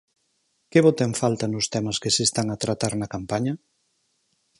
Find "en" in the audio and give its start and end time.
1.09-1.13